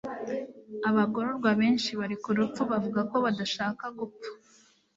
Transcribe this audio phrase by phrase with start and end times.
[0.89, 4.29] Abagororwa benshi bari ku rupfu bavuga ko badashaka gupfa